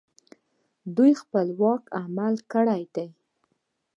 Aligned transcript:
دوی 0.95 1.11
خپلواک 1.21 1.81
عمل 2.01 2.33
کړی 2.51 2.81
دی 2.95 3.07